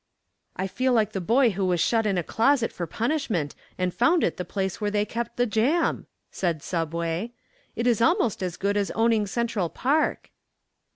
"I 0.55 0.65
feel 0.65 0.93
like 0.93 1.11
the 1.11 1.21
boy 1.21 1.51
who 1.51 1.63
was 1.63 1.79
shut 1.79 2.07
in 2.07 2.17
a 2.17 2.23
closet 2.23 2.73
for 2.73 2.87
punishment 2.87 3.53
and 3.77 3.93
found 3.93 4.23
it 4.23 4.37
the 4.37 4.43
place 4.43 4.81
where 4.81 4.89
they 4.89 5.05
kept 5.05 5.37
the 5.37 5.45
jam," 5.45 6.07
said 6.31 6.63
"Subway." 6.63 7.33
"It 7.75 7.85
is 7.85 8.01
almost 8.01 8.41
as 8.41 8.57
good 8.57 8.77
as 8.77 8.89
owning 8.95 9.27
Central 9.27 9.69
Park." 9.69 10.31